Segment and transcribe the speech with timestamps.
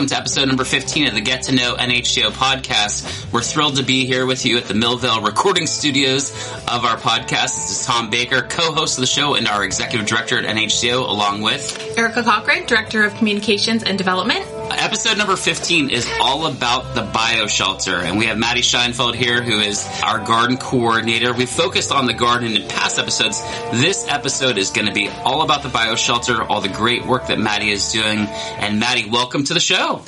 [0.00, 3.30] welcome to episode number 15 of the Get to Know NHCO podcast.
[3.34, 6.30] We're thrilled to be here with you at the Millvale recording studios
[6.66, 7.56] of our podcast.
[7.56, 11.42] This is Tom Baker, co-host of the show and our executive director at NHCO, along
[11.42, 14.42] with Erica Cochran, Director of Communications and Development.
[14.72, 19.58] Episode number 15 is all about the bioshelter, and we have Maddie Scheinfeld here, who
[19.58, 21.32] is our garden coordinator.
[21.32, 23.40] We focused on the garden in past episodes.
[23.72, 27.38] This episode is going to be all about the bioshelter, all the great work that
[27.38, 28.26] Maddie is doing.
[28.58, 30.02] And Maddie, welcome to the show.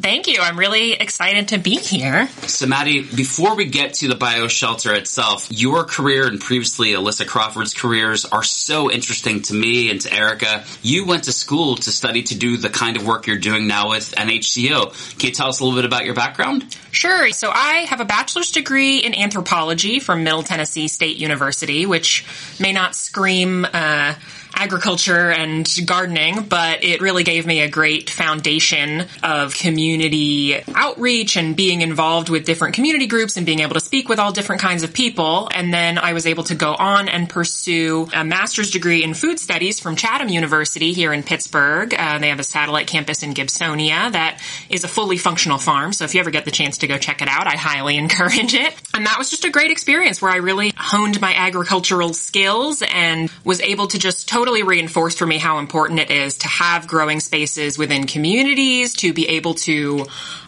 [0.00, 0.40] Thank you.
[0.40, 2.28] I'm really excited to be here.
[2.46, 7.72] So, Maddie, before we get to the bioshelter itself, your career and previously Alyssa Crawford's
[7.72, 10.64] careers are so interesting to me and to Erica.
[10.82, 13.88] You went to school to study to do the kind of work you're doing now
[13.88, 15.18] with NHCO.
[15.18, 16.76] Can you tell us a little bit about your background?
[16.92, 17.30] Sure.
[17.30, 22.26] So, I have a bachelor's degree in anthropology from Middle Tennessee State University, which
[22.60, 24.14] may not scream, uh,
[24.56, 31.54] agriculture and gardening, but it really gave me a great foundation of community outreach and
[31.54, 34.82] being involved with different community groups and being able to speak with all different kinds
[34.82, 35.48] of people.
[35.54, 39.38] And then I was able to go on and pursue a master's degree in food
[39.38, 41.94] studies from Chatham University here in Pittsburgh.
[41.94, 45.92] Uh, they have a satellite campus in Gibsonia that is a fully functional farm.
[45.92, 48.54] So if you ever get the chance to go check it out, I highly encourage
[48.54, 48.74] it.
[48.94, 53.30] And that was just a great experience where I really honed my agricultural skills and
[53.44, 56.86] was able to just totally totally reinforced for me how important it is to have
[56.86, 60.06] growing spaces within communities, to be able to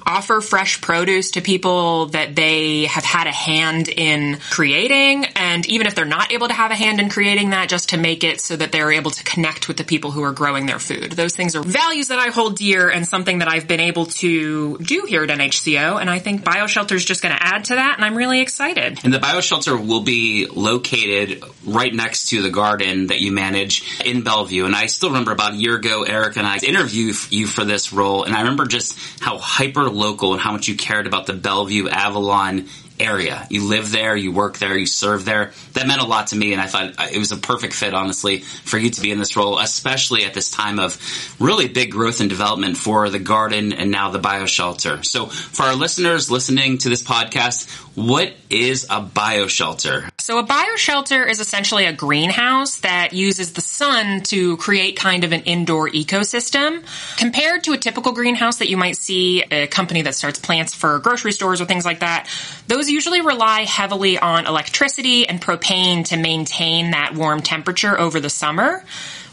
[0.09, 5.27] offer fresh produce to people that they have had a hand in creating.
[5.37, 7.99] And even if they're not able to have a hand in creating that, just to
[7.99, 10.79] make it so that they're able to connect with the people who are growing their
[10.79, 11.13] food.
[11.13, 14.79] Those things are values that I hold dear and something that I've been able to
[14.79, 16.01] do here at NHCO.
[16.01, 17.97] And I think BioShelter is just going to add to that.
[17.97, 19.01] And I'm really excited.
[19.05, 24.23] And the BioShelter will be located right next to the garden that you manage in
[24.23, 24.65] Bellevue.
[24.65, 27.93] And I still remember about a year ago, Eric and I interviewed you for this
[27.93, 28.25] role.
[28.25, 31.89] And I remember just how hyper local and how much you cared about the Bellevue
[31.89, 32.69] Avalon
[33.01, 33.47] area.
[33.51, 35.53] You live there, you work there, you serve there.
[35.75, 37.95] That meant a lot to me, and I thought uh, it was a perfect fit,
[37.95, 40.99] honestly, for you to be in this role, especially at this time of
[41.39, 45.05] really big growth and development for the garden and now the bioshelter.
[45.05, 50.11] So, for our listeners listening to this podcast, what is a bioshelter?
[50.29, 55.33] So, a bioshelter is essentially a greenhouse that uses the sun to create kind of
[55.33, 56.85] an indoor ecosystem.
[57.17, 60.99] Compared to a typical greenhouse that you might see a company that starts plants for
[60.99, 62.29] grocery stores or things like that,
[62.67, 68.29] those usually rely heavily on electricity and propane to maintain that warm temperature over the
[68.29, 68.85] summer.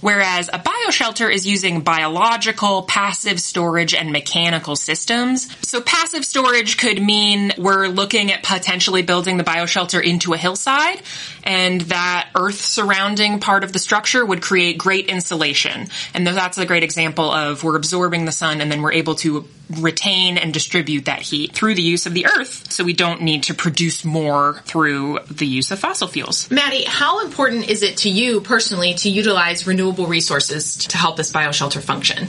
[0.02, 5.48] Whereas a bioshelter is using biological, passive storage, and mechanical systems.
[5.68, 11.02] So passive storage could mean we're looking at potentially building the bioshelter into a hillside,
[11.46, 15.88] and that earth surrounding part of the structure would create great insulation.
[16.14, 19.46] And that's a great example of we're absorbing the sun and then we're able to
[19.70, 23.44] retain and distribute that heat through the use of the earth so we don't need
[23.44, 26.50] to produce more through the use of fossil fuels.
[26.52, 31.32] Maddie, how important is it to you personally to utilize renewable resources to help this
[31.32, 32.28] bioshelter function?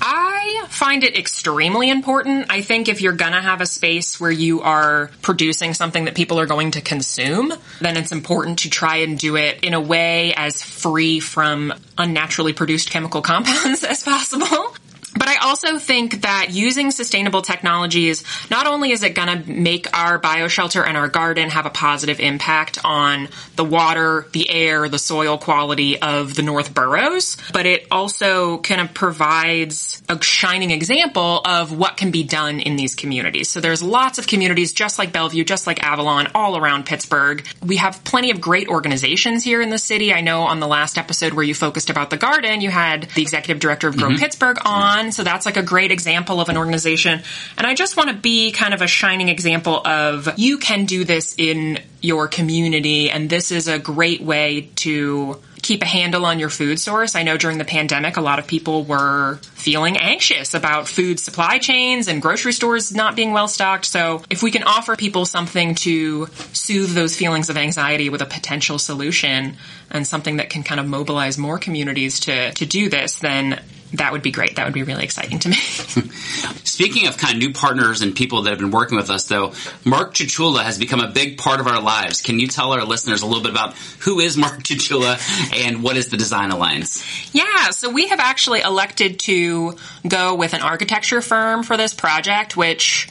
[0.00, 0.27] I
[0.68, 2.46] find it extremely important.
[2.50, 6.38] I think if you're gonna have a space where you are producing something that people
[6.40, 10.34] are going to consume, then it's important to try and do it in a way
[10.34, 14.74] as free from unnaturally produced chemical compounds as possible.
[15.18, 19.86] But I also think that using sustainable technologies, not only is it going to make
[19.96, 24.98] our bioshelter and our garden have a positive impact on the water, the air, the
[24.98, 31.40] soil quality of the North Boroughs, but it also kind of provides a shining example
[31.44, 33.48] of what can be done in these communities.
[33.48, 37.44] So there's lots of communities just like Bellevue, just like Avalon, all around Pittsburgh.
[37.66, 40.12] We have plenty of great organizations here in the city.
[40.12, 43.22] I know on the last episode where you focused about the garden, you had the
[43.22, 44.18] executive director of Grow mm-hmm.
[44.18, 45.07] Pittsburgh on.
[45.12, 47.22] So that's like a great example of an organization.
[47.56, 51.04] And I just want to be kind of a shining example of you can do
[51.04, 56.38] this in your community and this is a great way to keep a handle on
[56.38, 57.14] your food source.
[57.14, 61.58] I know during the pandemic, a lot of people were feeling anxious about food supply
[61.58, 63.84] chains and grocery stores not being well stocked.
[63.84, 68.26] So if we can offer people something to soothe those feelings of anxiety with a
[68.26, 69.56] potential solution
[69.90, 73.60] and something that can kind of mobilize more communities to, to do this, then
[73.94, 74.56] that would be great.
[74.56, 75.56] That would be really exciting to me.
[76.64, 79.52] Speaking of kind of new partners and people that have been working with us, though,
[79.84, 82.20] Mark Chichula has become a big part of our lives.
[82.20, 85.18] Can you tell our listeners a little bit about who is Mark Chichula
[85.54, 87.04] and what is the Design Alliance?
[87.34, 89.76] Yeah, so we have actually elected to
[90.06, 93.08] go with an architecture firm for this project, which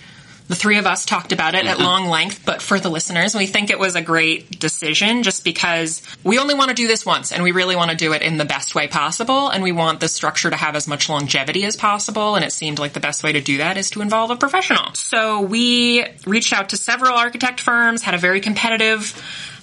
[0.47, 1.83] The three of us talked about it at mm-hmm.
[1.83, 6.01] long length, but for the listeners, we think it was a great decision just because
[6.23, 8.37] we only want to do this once and we really want to do it in
[8.37, 9.49] the best way possible.
[9.49, 12.35] And we want the structure to have as much longevity as possible.
[12.35, 14.93] And it seemed like the best way to do that is to involve a professional.
[14.93, 19.13] So we reached out to several architect firms, had a very competitive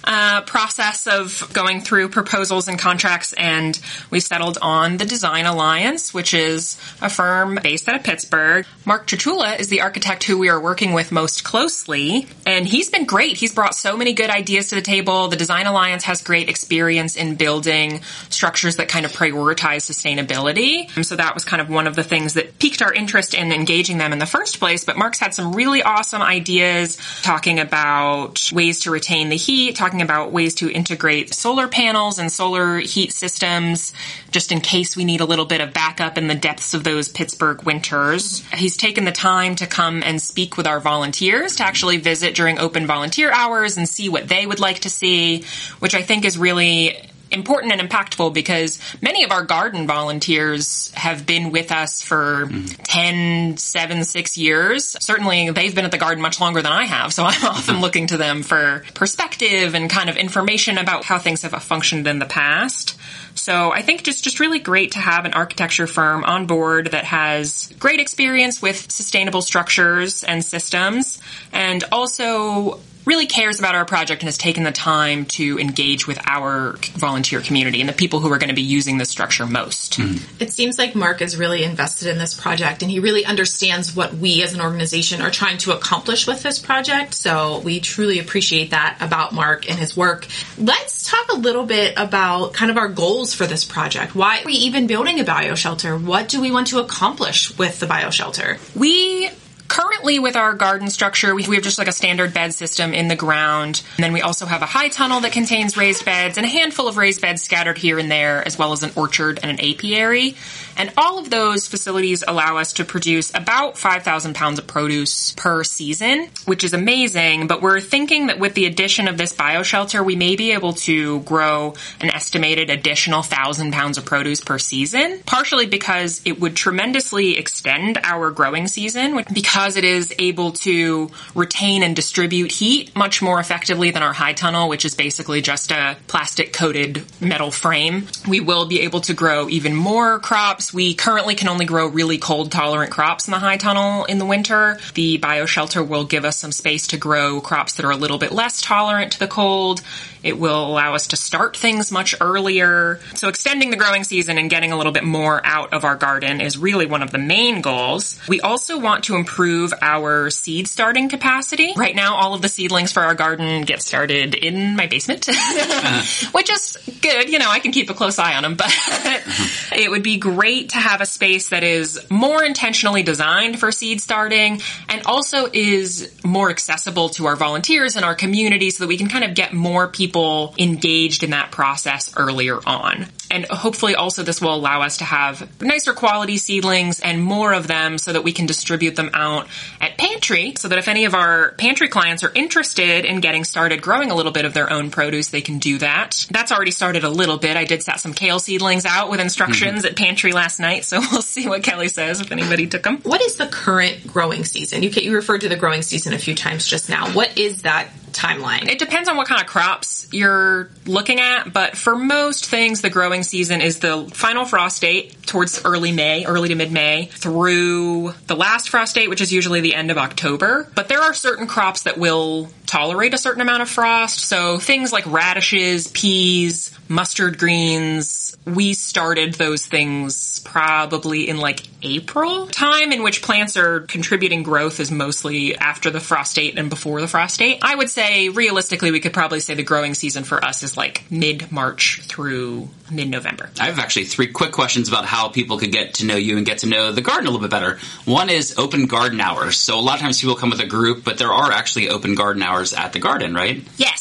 [0.05, 3.79] uh, process of going through proposals and contracts, and
[4.09, 8.65] we settled on the Design Alliance, which is a firm based out of Pittsburgh.
[8.85, 13.05] Mark Trachula is the architect who we are working with most closely, and he's been
[13.05, 13.37] great.
[13.37, 15.27] He's brought so many good ideas to the table.
[15.27, 20.95] The Design Alliance has great experience in building structures that kind of prioritize sustainability.
[20.95, 23.51] And so that was kind of one of the things that piqued our interest in
[23.51, 24.83] engaging them in the first place.
[24.83, 29.94] But Mark's had some really awesome ideas talking about ways to retain the heat, talking
[29.95, 33.93] talking about ways to integrate solar panels and solar heat systems
[34.29, 37.07] just in case we need a little bit of backup in the depths of those
[37.07, 38.43] Pittsburgh winters.
[38.53, 42.59] He's taken the time to come and speak with our volunteers to actually visit during
[42.59, 45.45] open volunteer hours and see what they would like to see,
[45.79, 46.97] which I think is really
[47.31, 52.79] important and impactful because many of our garden volunteers have been with us for mm.
[52.83, 54.95] 10, 7, 6 years.
[54.99, 58.07] Certainly they've been at the garden much longer than I have, so I'm often looking
[58.07, 62.25] to them for perspective and kind of information about how things have functioned in the
[62.25, 62.97] past.
[63.35, 67.03] So I think just just really great to have an architecture firm on board that
[67.05, 71.19] has great experience with sustainable structures and systems
[71.51, 76.19] and also really cares about our project and has taken the time to engage with
[76.27, 79.99] our volunteer community and the people who are going to be using this structure most.
[79.99, 80.41] Mm-hmm.
[80.41, 84.13] It seems like Mark is really invested in this project and he really understands what
[84.13, 87.13] we as an organization are trying to accomplish with this project.
[87.13, 90.27] So we truly appreciate that about Mark and his work.
[90.57, 94.15] Let's talk a little bit about kind of our goals for this project.
[94.15, 96.01] Why are we even building a bioshelter?
[96.01, 98.59] What do we want to accomplish with the bioshelter?
[98.75, 99.29] We
[99.75, 103.15] Currently, with our garden structure, we, have just like a standard bed system in the
[103.17, 103.83] ground.
[103.97, 106.87] And then we also have a high tunnel that contains raised beds and a handful
[106.87, 110.37] of raised beds scattered here and there, as well as an orchard and an apiary.
[110.77, 115.65] And all of those facilities allow us to produce about 5,000 pounds of produce per
[115.65, 117.47] season, which is amazing.
[117.47, 121.19] But we're thinking that with the addition of this bioshelter, we may be able to
[121.21, 127.37] grow an estimated additional 1,000 pounds of produce per season, partially because it would tremendously
[127.37, 133.39] extend our growing season because it is able to retain and distribute heat much more
[133.39, 138.07] effectively than our high tunnel, which is basically just a plastic coated metal frame.
[138.27, 140.73] We will be able to grow even more crops crops.
[140.73, 144.25] We currently can only grow really cold tolerant crops in the high tunnel in the
[144.25, 144.79] winter.
[144.93, 148.31] The bioshelter will give us some space to grow crops that are a little bit
[148.31, 149.81] less tolerant to the cold
[150.25, 152.99] it will allow us to start things much earlier.
[153.13, 156.41] So extending the growing season and getting a little bit more out of our garden
[156.41, 158.19] is really one of the main goals.
[158.27, 161.73] We also want to improve our seed starting capacity.
[161.77, 165.27] Right now, all of the seedlings for our garden get started in my basement,
[166.31, 167.29] which is good.
[167.29, 168.73] You know, I can keep a close eye on them, but
[169.77, 174.01] it would be great to have a space that is more intentionally designed for seed
[174.01, 178.97] starting and also is more accessible to our volunteers and our community so that we
[178.97, 183.05] can kind of get more people people engaged in that process earlier on.
[183.29, 187.67] And hopefully also this will allow us to have nicer quality seedlings and more of
[187.67, 189.47] them so that we can distribute them out
[189.81, 193.81] at pantry so that if any of our pantry clients are interested in getting started
[193.81, 196.25] growing a little bit of their own produce, they can do that.
[196.31, 197.57] That's already started a little bit.
[197.57, 199.87] I did set some kale seedlings out with instructions mm-hmm.
[199.87, 202.99] at pantry last night, so we'll see what Kelly says if anybody took them.
[203.03, 204.81] What is the current growing season?
[204.81, 207.11] You, you referred to the growing season a few times just now.
[207.11, 208.69] What is that timeline?
[208.69, 212.89] It depends on what kind of crops you're looking at, but for most things, the
[212.89, 218.13] growing season is the final frost date towards early May, early to mid May, through
[218.27, 220.69] the last frost date, which is usually the end of October.
[220.75, 224.19] But there are certain crops that will tolerate a certain amount of frost.
[224.19, 232.47] So things like radishes, peas, mustard greens, we started those things probably in like April
[232.47, 237.01] time in which plants are contributing growth is mostly after the frost date and before
[237.01, 237.59] the frost date.
[237.61, 241.03] I would say realistically we could probably say the growing season for us is like
[241.09, 243.49] mid March through mid November.
[243.59, 246.45] I have actually three quick questions about how people could get to know you and
[246.45, 247.79] get to know the garden a little bit better.
[248.05, 249.57] One is open garden hours.
[249.57, 252.15] So a lot of times people come with a group, but there are actually open
[252.15, 253.63] garden hours at the garden, right?
[253.77, 253.94] Yes.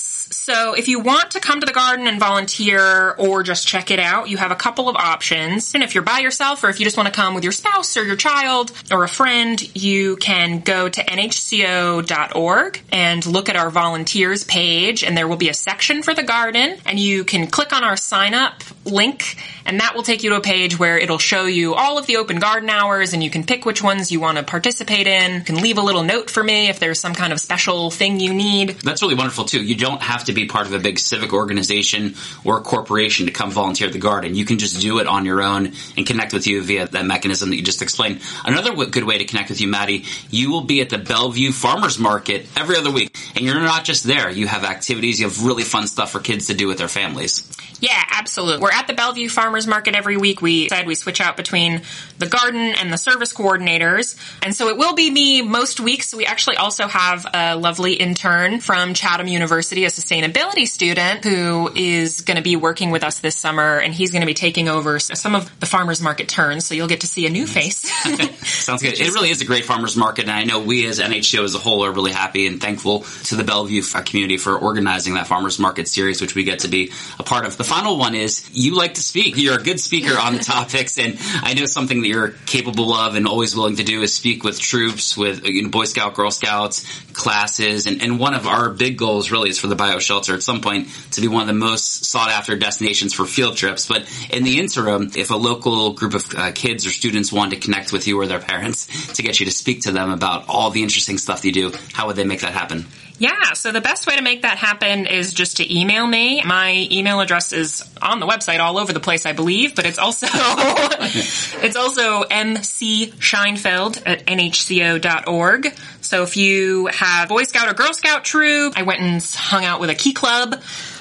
[0.45, 3.99] So if you want to come to the garden and volunteer or just check it
[3.99, 5.73] out, you have a couple of options.
[5.73, 7.97] And if you're by yourself or if you just want to come with your spouse
[7.97, 13.71] or your child or a friend, you can go to nhco.org and look at our
[13.71, 17.73] volunteers page and there will be a section for the garden and you can click
[17.73, 19.37] on our sign up link
[19.67, 22.17] and that will take you to a page where it'll show you all of the
[22.17, 25.35] open garden hours and you can pick which ones you want to participate in.
[25.35, 28.21] You can leave a little note for me if there's some kind of special thing
[28.21, 28.71] you need.
[28.71, 29.63] That's really wonderful too.
[29.63, 32.15] You don't have to be part of a big civic organization
[32.45, 34.35] or corporation to come volunteer at the garden.
[34.35, 37.51] You can just do it on your own and connect with you via that mechanism
[37.51, 38.21] that you just explained.
[38.45, 41.53] Another w- good way to connect with you, Maddie, you will be at the Bellevue
[41.53, 43.17] Farmers Market every other week.
[43.35, 44.31] And you're not just there.
[44.31, 47.51] You have activities, you have really fun stuff for kids to do with their families.
[47.81, 48.63] Yeah, absolutely.
[48.63, 50.43] We're at the Bellevue Farmers Market every week.
[50.43, 51.83] We said we switch out between
[52.19, 54.19] the garden and the service coordinators.
[54.43, 56.15] And so it will be me most weeks.
[56.15, 62.23] We actually also have a lovely intern from Chatham University, a sustainability student who is
[62.23, 64.99] going to be working with us this summer and he's going to be taking over
[64.99, 66.67] some of the farmers market turns.
[66.67, 67.79] So you'll get to see a new face.
[68.65, 68.99] Sounds good.
[68.99, 70.23] It really is a great farmers market.
[70.23, 73.37] And I know we as NHO as a whole are really happy and thankful to
[73.37, 76.93] the Bellevue uh, community for organizing that farmers market series, which we get to be
[77.19, 77.57] a part of.
[77.57, 79.37] The final one is you like to speak.
[79.37, 80.99] You're a good speaker on the topics.
[80.99, 84.43] And I know something that you're capable of and always willing to do is speak
[84.43, 87.87] with troops, with you know, Boy Scout, Girl Scouts, classes.
[87.87, 90.61] And, and one of our big goals really is for the bio shelter at some
[90.61, 93.87] point to be one of the most sought after destinations for field trips.
[93.87, 97.61] But in the interim, if a local group of uh, kids or students want to
[97.61, 100.71] connect with you or their parents to get you to speak to them about all
[100.71, 102.87] the interesting stuff you do, how would they make that happen?
[103.25, 106.43] Yeah, so the best way to make that happen is just to email me.
[106.45, 109.99] My email address is on the website all over the place, I believe, but it's
[109.99, 115.75] also it's also mcscheinfeld at nhco.org.
[116.03, 119.81] So if you have Boy Scout or Girl Scout troop, I went and hung out
[119.81, 120.61] with a key club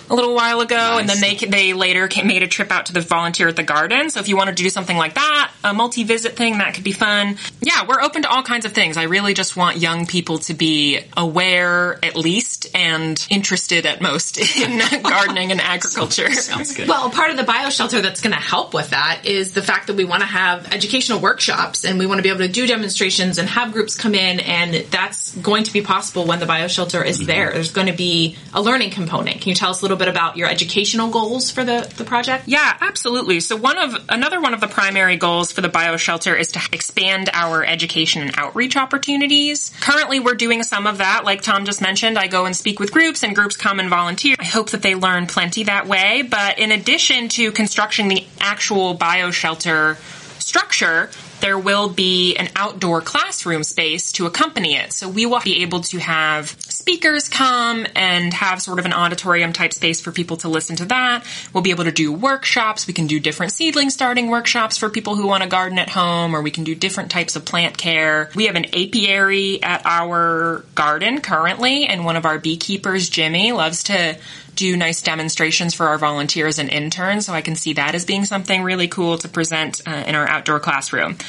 [0.10, 1.00] a little while ago, nice.
[1.02, 3.64] and then they they later came, made a trip out to the volunteer at the
[3.64, 4.10] garden.
[4.10, 6.84] So if you wanted to do something like that, a multi visit thing, that could
[6.84, 7.38] be fun.
[7.62, 8.98] Yeah, we're open to all kinds of things.
[8.98, 14.38] I really just want young people to be aware, at least, and interested at most
[14.58, 16.32] in gardening and agriculture.
[16.34, 16.88] Sounds good.
[16.88, 19.88] Well, part of the bio shelter that's going to help with that is the fact
[19.88, 22.68] that we want to have educational workshops and we want to be able to do
[22.68, 26.68] demonstrations and have groups come in, and that's going to be possible when the bio
[26.68, 27.28] shelter is mm-hmm.
[27.28, 27.52] there.
[27.52, 29.42] There's going to be a learning component.
[29.42, 32.48] Can you tell us a little bit about your educational goals for the, the project?
[32.48, 33.40] Yeah, absolutely.
[33.40, 36.62] So one of another one of the primary goals for the bio shelter is to
[36.72, 39.72] expand our education and outreach opportunities.
[39.82, 41.26] Currently, we're doing some of that.
[41.26, 44.36] Like Tom just mentioned, I go and speak with groups and groups come and volunteer.
[44.40, 46.22] I hope that they learn plenty that way.
[46.22, 49.98] But in addition to constructing the actual bio shelter
[50.40, 51.10] structure,
[51.44, 54.94] there will be an outdoor classroom space to accompany it.
[54.94, 59.52] So we will be able to have speakers come and have sort of an auditorium
[59.52, 61.26] type space for people to listen to that.
[61.52, 62.88] We'll be able to do workshops.
[62.88, 66.34] We can do different seedling starting workshops for people who want to garden at home,
[66.34, 68.30] or we can do different types of plant care.
[68.36, 73.84] We have an apiary at our garden currently, and one of our beekeepers, Jimmy, loves
[73.84, 74.18] to
[74.56, 77.26] do nice demonstrations for our volunteers and interns.
[77.26, 80.28] So I can see that as being something really cool to present uh, in our
[80.28, 81.18] outdoor classroom.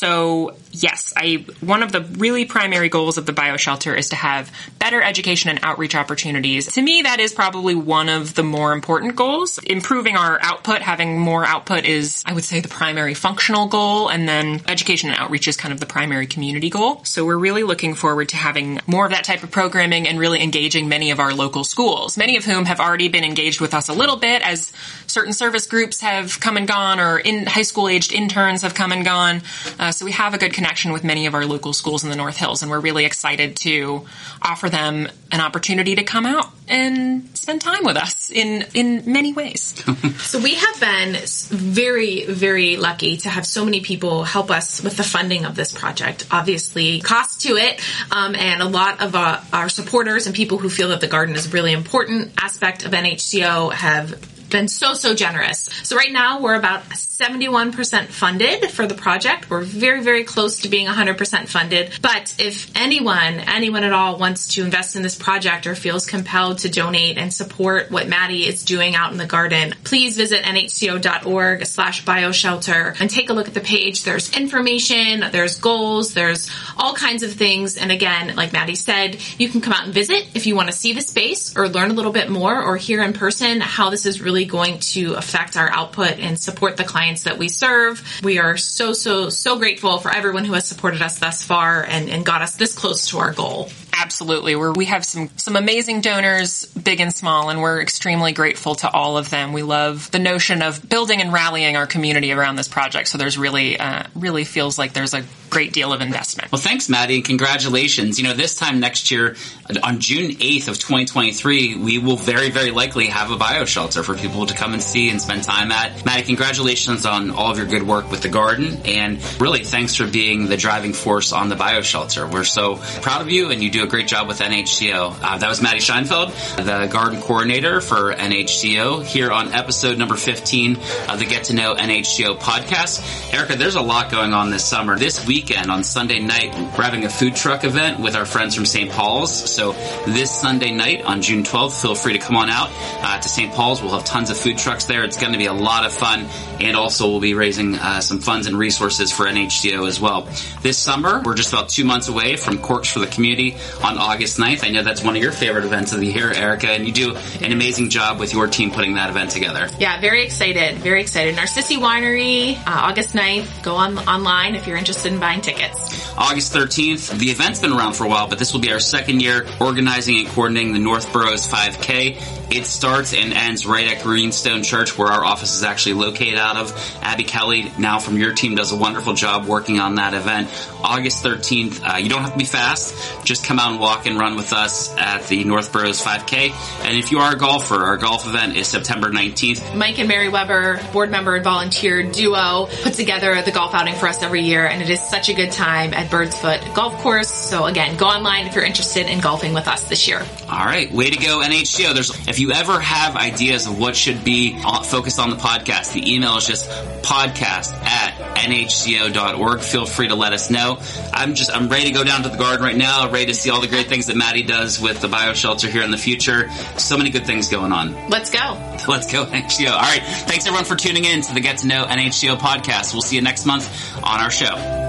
[0.00, 4.16] So yes, I one of the really primary goals of the bio shelter is to
[4.16, 6.72] have better education and outreach opportunities.
[6.72, 9.58] To me, that is probably one of the more important goals.
[9.58, 14.26] Improving our output, having more output is, I would say, the primary functional goal, and
[14.26, 17.04] then education and outreach is kind of the primary community goal.
[17.04, 20.42] So we're really looking forward to having more of that type of programming and really
[20.42, 23.90] engaging many of our local schools, many of whom have already been engaged with us
[23.90, 24.72] a little bit as
[25.06, 28.92] certain service groups have come and gone or in high school aged interns have come
[28.92, 29.42] and gone.
[29.78, 32.16] Uh, so we have a good connection with many of our local schools in the
[32.16, 34.06] North Hills, and we're really excited to
[34.42, 39.32] offer them an opportunity to come out and spend time with us in in many
[39.32, 39.74] ways.
[40.18, 41.16] so we have been
[41.50, 45.72] very very lucky to have so many people help us with the funding of this
[45.72, 46.26] project.
[46.30, 47.80] Obviously, cost to it,
[48.10, 51.34] um, and a lot of uh, our supporters and people who feel that the garden
[51.34, 55.70] is a really important aspect of NHCO have been so, so generous.
[55.84, 56.82] So right now we're about
[57.20, 59.50] 71% funded for the project.
[59.50, 61.92] We're very, very close to being 100% funded.
[62.00, 66.60] But if anyone, anyone at all wants to invest in this project or feels compelled
[66.60, 71.66] to donate and support what Maddie is doing out in the garden, please visit nhco.org
[71.66, 74.04] slash bioshelter and take a look at the page.
[74.04, 77.76] There's information, there's goals, there's all kinds of things.
[77.76, 80.74] And again, like Maddie said, you can come out and visit if you want to
[80.74, 84.06] see the space or learn a little bit more or hear in person how this
[84.06, 88.02] is really going to affect our output and support the clients that we serve.
[88.22, 92.08] We are so, so, so grateful for everyone who has supported us thus far and,
[92.08, 93.68] and got us this close to our goal.
[94.10, 94.56] Absolutely.
[94.56, 98.90] We're, we have some, some amazing donors, big and small, and we're extremely grateful to
[98.90, 99.52] all of them.
[99.52, 103.06] We love the notion of building and rallying our community around this project.
[103.06, 106.50] So there's really, uh, really feels like there's a great deal of investment.
[106.50, 108.18] Well, thanks, Maddie, and congratulations.
[108.18, 109.36] You know, this time next year,
[109.82, 114.16] on June 8th of 2023, we will very, very likely have a bio shelter for
[114.16, 116.04] people to come and see and spend time at.
[116.04, 120.06] Maddie, congratulations on all of your good work with the garden, and really thanks for
[120.06, 122.26] being the driving force on the bio shelter.
[122.26, 125.16] We're so proud of you, and you do a great job with NHCO.
[125.22, 130.76] Uh, that was Maddie Scheinfeld, the garden coordinator for NHCO, here on episode number 15
[131.08, 133.34] of the Get to Know NHCO podcast.
[133.34, 134.98] Erica, there's a lot going on this summer.
[134.98, 138.66] This weekend on Sunday night, we're having a food truck event with our friends from
[138.66, 138.90] St.
[138.90, 139.32] Paul's.
[139.50, 139.72] So
[140.06, 142.70] this Sunday night on June 12th, feel free to come on out
[143.02, 143.52] uh, to St.
[143.52, 143.82] Paul's.
[143.82, 145.04] We'll have tons of food trucks there.
[145.04, 146.26] It's going to be a lot of fun.
[146.60, 150.28] And also we'll be raising uh, some funds and resources for NHCO as well.
[150.62, 154.38] This summer, we're just about two months away from Corks for the Community on August
[154.38, 154.64] 9th.
[154.64, 157.16] I know that's one of your favorite events of the year, Erica, and you do
[157.40, 159.68] an amazing job with your team putting that event together.
[159.78, 160.78] Yeah, very excited.
[160.78, 161.36] Very excited.
[161.36, 163.62] Narcisi Winery, uh, August 9th.
[163.62, 166.10] Go on online if you're interested in buying tickets.
[166.16, 167.18] August 13th.
[167.18, 170.18] The event's been around for a while, but this will be our second year organizing
[170.18, 172.54] and coordinating the North Boroughs 5K.
[172.54, 176.56] It starts and ends right at Greenstone Church, where our office is actually located out
[176.56, 176.98] of.
[177.00, 180.48] Abby Kelly, now from your team, does a wonderful job working on that event.
[180.82, 181.80] August 13th.
[181.82, 183.24] Uh, you don't have to be fast.
[183.24, 186.50] Just come out and walk and run with us at the North Boroughs 5K.
[186.84, 189.74] And if you are a golfer, our golf event is September 19th.
[189.74, 194.06] Mike and Mary Weber, board member and volunteer duo, put together the golf outing for
[194.08, 197.30] us every year, and it is such a good time at Bird's Foot Golf Course.
[197.30, 200.24] So again, go online if you're interested in golfing with us this year.
[200.48, 201.94] All right, way to go, NHCO.
[201.94, 206.14] There's if you ever have ideas of what should be focused on the podcast, the
[206.14, 206.68] email is just
[207.02, 209.60] podcast at nhco.org.
[209.60, 210.78] Feel free to let us know.
[211.12, 213.50] I'm just, I'm ready to go down to the garden right now, ready to see
[213.50, 216.50] all the great things that Maddie does with the bio shelter here in the future.
[216.76, 217.94] So many good things going on.
[218.10, 218.38] Let's go.
[218.88, 219.70] Let's go, NHCO.
[219.70, 220.02] All right.
[220.02, 222.92] Thanks everyone for tuning in to the Get to Know NHCO podcast.
[222.92, 224.79] We'll see you next month on our show.